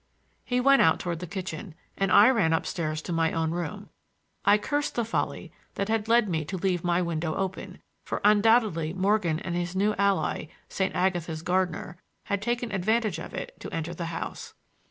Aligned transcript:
He 0.43 0.59
went 0.59 0.81
out 0.81 0.99
toward 0.99 1.19
the 1.19 1.27
kitchen, 1.27 1.75
and 1.95 2.11
I 2.11 2.27
ran 2.31 2.53
up 2.53 2.65
stairs 2.65 3.03
to 3.03 3.13
my 3.13 3.31
own 3.31 3.51
room. 3.51 3.89
I 4.43 4.57
cursed 4.57 4.95
the 4.95 5.05
folly 5.05 5.51
that 5.75 5.89
had 5.89 6.07
led 6.07 6.27
me 6.27 6.43
to 6.43 6.57
leave 6.57 6.83
my 6.83 7.03
window 7.03 7.35
open, 7.35 7.83
for 8.03 8.19
undoubtedly 8.23 8.93
Morgan 8.93 9.39
and 9.41 9.53
his 9.53 9.75
new 9.75 9.93
ally, 9.99 10.47
St. 10.69 10.95
Agatha's 10.95 11.43
gardener, 11.43 11.99
had 12.25 12.41
taken 12.41 12.71
advantage 12.71 13.19
of 13.19 13.35
it 13.35 13.55
to 13.59 13.69
enter 13.69 13.93
the 13.93 14.05
house. 14.05 14.55